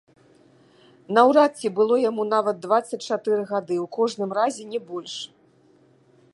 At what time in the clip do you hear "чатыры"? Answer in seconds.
3.09-3.39